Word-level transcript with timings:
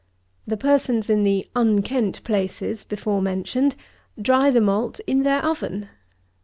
The 0.47 0.57
persons 0.57 1.11
in 1.11 1.23
the 1.23 1.47
"unkent 1.55 2.23
places" 2.23 2.83
before 2.83 3.21
mentioned, 3.21 3.75
dry 4.19 4.49
the 4.49 4.59
malt 4.59 4.99
in 5.05 5.21
their 5.21 5.45
oven! 5.45 5.89